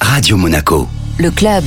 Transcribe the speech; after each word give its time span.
Radio 0.00 0.36
Monaco. 0.36 0.86
Le 1.18 1.30
club. 1.30 1.64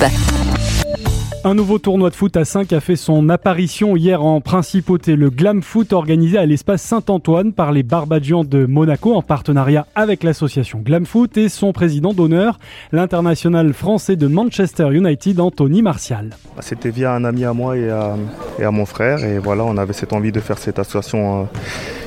Un 1.45 1.55
nouveau 1.55 1.77
tournoi 1.77 2.09
de 2.09 2.15
foot 2.15 2.37
à 2.37 2.45
5 2.45 2.71
a 2.71 2.79
fait 2.79 2.95
son 2.95 3.27
apparition 3.29 3.97
hier 3.97 4.23
en 4.23 4.39
principauté. 4.39 5.15
Le 5.15 5.29
Glam 5.29 5.61
Foot 5.61 5.91
organisé 5.91 6.37
à 6.37 6.45
l'espace 6.45 6.81
Saint-Antoine 6.81 7.51
par 7.51 7.71
les 7.71 7.83
Barbadians 7.83 8.43
de 8.43 8.65
Monaco 8.65 9.13
en 9.13 9.21
partenariat 9.21 9.85
avec 9.95 10.23
l'association 10.23 10.79
Glam 10.79 11.05
Foot 11.05 11.35
et 11.37 11.49
son 11.49 11.73
président 11.73 12.13
d'honneur, 12.13 12.59
l'international 12.91 13.73
français 13.73 14.15
de 14.15 14.27
Manchester 14.27 14.89
United, 14.91 15.39
Anthony 15.39 15.81
Martial. 15.81 16.29
C'était 16.61 16.91
via 16.91 17.13
un 17.13 17.25
ami 17.25 17.43
à 17.43 17.53
moi 17.53 17.77
et 17.77 17.89
à, 17.89 18.71
mon 18.71 18.85
frère 18.85 19.23
et 19.25 19.39
voilà, 19.39 19.65
on 19.65 19.77
avait 19.77 19.93
cette 19.93 20.13
envie 20.13 20.31
de 20.31 20.39
faire 20.39 20.57
cette 20.57 20.79
association 20.79 21.41
euh, 21.41 21.45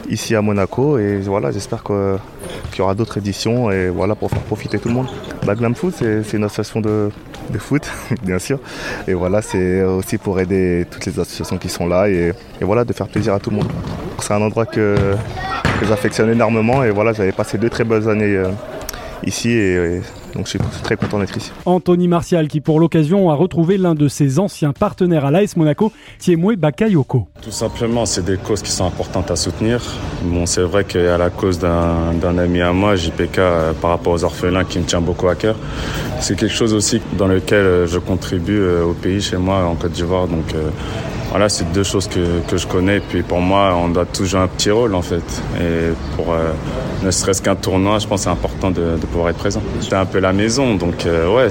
ici 0.09 0.35
à 0.35 0.41
Monaco 0.41 0.99
et 0.99 1.19
voilà, 1.19 1.51
j'espère 1.51 1.83
qu'il 2.77 2.83
y 2.83 2.85
aura 2.85 2.95
d'autres 2.95 3.17
éditions 3.17 3.71
et 3.71 3.89
voilà 3.89 4.15
pour 4.15 4.31
faire 4.31 4.43
profiter 4.43 4.79
tout 4.79 4.89
le 4.89 4.95
monde. 4.95 5.07
Bah, 5.47 5.55
Glam 5.55 5.75
c'est 5.95 6.35
une 6.35 6.45
association 6.45 6.83
de, 6.83 7.11
de 7.51 7.59
foot, 7.59 7.91
bien 8.23 8.39
sûr. 8.39 8.59
Et 9.09 9.15
voilà, 9.15 9.41
c'est 9.41 9.83
aussi 9.83 10.19
pour 10.19 10.39
aider 10.39 10.87
toutes 10.91 11.07
les 11.07 11.19
associations 11.19 11.57
qui 11.57 11.71
sont 11.71 11.87
là 11.87 12.07
et, 12.07 12.35
voilà, 12.61 12.85
de 12.85 12.93
faire 12.93 13.09
plaisir 13.09 13.33
à 13.33 13.41
tout 13.41 13.49
le 13.49 13.57
monde. 13.57 13.69
C'est 14.19 14.35
un 14.35 14.43
endroit 14.43 14.67
que, 14.67 14.95
j'affectionne 15.89 16.31
énormément 16.31 16.85
et 16.85 16.91
voilà, 16.91 17.15
j'avais 17.15 17.33
passé 17.33 17.57
deux 17.57 17.71
très 17.71 17.85
bonnes 17.85 18.09
années 18.09 18.37
euh, 18.37 18.51
ici 19.25 19.53
et 19.53 20.03
donc 20.37 20.47
je 20.47 20.51
suis 20.51 20.59
très 20.83 20.97
content 20.97 21.19
d'être 21.19 21.37
ici. 21.37 21.51
Anthony 21.65 22.09
Martial 22.09 22.49
qui 22.49 22.61
pour 22.61 22.79
l'occasion 22.79 23.31
a 23.31 23.35
retrouvé 23.35 23.79
l'un 23.79 23.95
de 23.95 24.09
ses 24.09 24.39
anciens 24.39 24.73
partenaires 24.73 25.25
à 25.25 25.31
l'AS 25.31 25.57
Monaco, 25.57 25.93
Thiemoué 26.19 26.57
Bakayoko. 26.57 27.27
Tout 27.41 27.51
simplement, 27.51 28.07
c'est 28.07 28.25
des 28.25 28.37
causes 28.37 28.63
qui 28.63 28.71
sont 28.71 28.87
importantes 28.87 29.31
à 29.31 29.37
soutenir. 29.37 29.83
Bon, 30.23 30.47
c'est 30.47 30.63
vrai 30.63 30.85
qu'il 30.85 31.03
y 31.03 31.07
a 31.07 31.19
la 31.19 31.31
cause 31.31 31.59
d'un 31.59 32.39
ami 32.39 32.61
à 32.61 32.73
moi, 32.73 32.97
JPK, 32.97 33.39
euh, 33.39 33.73
par 33.73 33.91
rapport 33.91 34.13
aux 34.13 34.25
orphelins 34.25 34.65
qui 34.65 34.79
me 34.79 34.85
tient 34.85 35.01
beaucoup 35.01 35.29
à 35.29 35.35
cœur. 35.35 35.57
C'est 36.21 36.37
quelque 36.37 36.55
chose 36.55 36.75
aussi 36.75 37.01
dans 37.17 37.29
lequel 37.29 37.59
euh, 37.59 37.87
je 37.87 37.99
contribue 37.99 38.59
euh, 38.59 38.85
au 38.85 38.93
pays 38.93 39.21
chez 39.21 39.37
moi 39.37 39.65
en 39.65 39.75
Côte 39.75 39.93
d'Ivoire. 39.93 40.27
Donc 40.29 40.55
voilà, 41.31 41.49
c'est 41.49 41.71
deux 41.73 41.83
choses 41.83 42.09
que, 42.09 42.41
que, 42.49 42.57
je 42.57 42.67
connais. 42.67 43.01
Puis 43.01 43.23
pour 43.23 43.41
moi, 43.41 43.75
on 43.77 43.89
doit 43.89 44.07
toujours 44.07 44.27
jouer 44.27 44.41
un 44.41 44.49
petit 44.49 44.71
rôle 44.71 44.95
en 44.95 45.03
fait. 45.03 45.43
Et 45.61 45.93
pour 46.17 46.35
ne 47.03 47.11
serait-ce 47.11 47.43
qu'un 47.43 47.55
tournoi, 47.55 47.99
je 47.99 48.07
pense 48.07 48.21
que 48.21 48.25
c'est 48.25 48.31
important 48.31 48.71
de, 48.71 48.97
de, 48.97 49.07
pouvoir 49.07 49.31
être 49.31 49.37
présent. 49.37 49.63
C'était 49.81 49.97
un 49.97 50.07
peu 50.07 50.19
la 50.27 50.33
maison, 50.33 50.75
donc 50.75 51.07
euh, 51.07 51.33
ouais, 51.33 51.49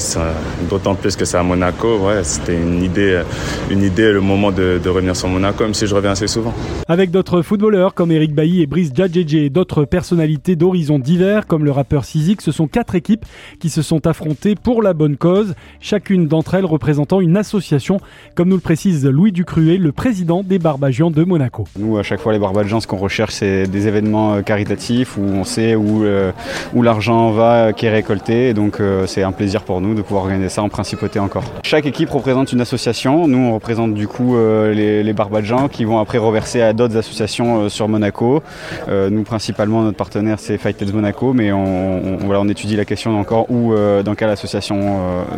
d'autant 0.69 0.95
plus 0.95 1.15
que 1.15 1.23
c'est 1.23 1.37
à 1.37 1.43
Monaco. 1.43 1.97
Ouais, 1.99 2.23
c'était 2.23 2.55
une 2.55 2.83
idée, 2.83 3.21
une 3.69 3.83
idée, 3.83 4.11
le 4.11 4.19
moment 4.19 4.51
de, 4.51 4.81
de, 4.83 4.89
revenir 4.89 5.15
sur 5.15 5.29
Monaco, 5.29 5.63
même 5.63 5.73
si 5.73 5.87
je 5.87 5.95
reviens 5.95 6.11
assez 6.11 6.27
souvent. 6.27 6.53
Avec 6.89 7.09
d'autres 7.09 7.41
footballeurs 7.41 7.93
comme 7.93 8.11
Eric 8.11 8.35
Bailly 8.35 8.61
et 8.61 8.67
Brice 8.67 8.91
Djadjedje 8.93 9.35
et 9.35 9.49
d'autres 9.49 9.85
personnalités 9.85 10.57
d'horizons 10.57 10.99
divers 10.99 11.47
comme 11.47 11.63
le 11.63 11.71
rappeur 11.71 12.03
Sizik, 12.03 12.41
ce 12.41 12.51
sont 12.51 12.67
quatre 12.67 12.95
équipes 12.95 13.25
qui 13.61 13.69
se 13.69 13.81
sont 13.81 14.07
affrontées 14.07 14.55
pour 14.55 14.81
la 14.81 14.93
bonne 14.93 15.15
cause, 15.15 15.55
chacune 15.79 16.27
d'entre 16.27 16.55
elles 16.55 16.65
représentant 16.65 17.21
une 17.21 17.37
association, 17.37 18.01
comme 18.35 18.49
nous 18.49 18.55
le 18.55 18.61
précise 18.61 19.05
Louis 19.05 19.31
Ducruet, 19.31 19.77
le 19.77 19.93
président 19.93 20.43
des 20.43 20.59
Barbagians 20.59 21.11
de 21.11 21.23
Monaco. 21.23 21.65
Nous, 21.79 21.97
à 21.97 22.03
chaque 22.03 22.19
fois, 22.19 22.33
les 22.33 22.39
Barbagians, 22.39 22.81
ce 22.81 22.87
qu'on 22.87 22.97
recherche, 22.97 23.35
c'est 23.35 23.67
des 23.67 23.87
événements 23.87 24.35
euh, 24.35 24.41
caritatifs 24.41 25.17
où 25.17 25.21
on 25.21 25.45
sait 25.45 25.75
où, 25.75 26.03
euh, 26.03 26.33
où 26.73 26.81
l'argent 26.81 27.31
va 27.31 27.71
qui 27.71 27.85
est 27.85 27.91
récolté. 27.91 28.53
Donc 28.55 28.79
euh, 28.79 29.05
c'est 29.05 29.21
un 29.21 29.31
plaisir 29.31 29.63
pour 29.63 29.81
nous 29.81 29.93
de 29.93 30.01
pouvoir 30.01 30.23
organiser 30.23 30.49
ça 30.49 30.63
en 30.63 30.69
principauté 30.69 31.19
encore. 31.19 31.43
Chaque 31.63 31.85
équipe 31.85 32.09
représente 32.09 32.51
une 32.53 32.61
association. 32.61 33.27
Nous 33.27 33.37
on 33.37 33.53
représente 33.53 33.93
du 33.93 34.07
coup 34.07 34.35
euh, 34.35 34.73
les, 34.73 35.03
les 35.03 35.13
Barbadjans 35.13 35.67
qui 35.67 35.85
vont 35.85 35.99
après 35.99 36.17
reverser 36.17 36.61
à 36.61 36.73
d'autres 36.73 36.97
associations 36.97 37.69
sur 37.69 37.87
Monaco. 37.87 38.41
nous 38.87 39.23
principalement 39.23 39.83
notre 39.83 39.97
partenaire 39.97 40.39
c'est 40.39 40.57
Fighted 40.57 40.93
Monaco, 40.93 41.33
mais 41.33 41.51
on, 41.51 42.17
voilà, 42.21 42.41
on 42.41 42.47
étudie 42.47 42.75
la 42.75 42.85
question 42.85 43.19
encore 43.19 43.51
où 43.51 43.73
dans 44.03 44.15
quelle 44.15 44.29
association 44.29 44.97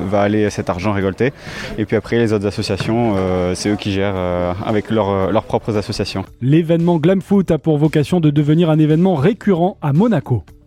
va 0.09 0.21
aller 0.21 0.49
cet 0.49 0.69
argent 0.69 0.93
récolté. 0.93 1.33
Et 1.77 1.85
puis 1.85 1.95
après 1.95 2.17
les 2.17 2.33
autres 2.33 2.45
associations, 2.45 3.15
c'est 3.55 3.69
eux 3.69 3.75
qui 3.75 3.91
gèrent 3.91 4.55
avec 4.65 4.89
leurs 4.91 5.43
propres 5.43 5.75
associations. 5.77 6.23
L'événement 6.41 6.97
Glam 6.97 7.21
Foot 7.21 7.51
a 7.51 7.57
pour 7.57 7.77
vocation 7.77 8.19
de 8.19 8.29
devenir 8.29 8.69
un 8.69 8.79
événement 8.79 9.15
récurrent 9.15 9.77
à 9.81 9.93
Monaco. 9.93 10.43